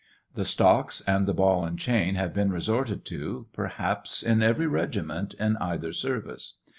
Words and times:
The 0.33 0.45
stocks, 0.45 1.01
and 1.05 1.27
the 1.27 1.33
ball 1.35 1.63
and 1.63 1.77
chain, 1.77 2.15
have 2.15 2.33
been 2.33 2.49
resorted 2.49 3.05
to, 3.05 3.45
perhaps, 3.53 4.23
in 4.23 4.41
every 4.41 4.65
regiment 4.65 5.35
in 5.35 5.57
either 5.57 5.93
service. 5.93 6.53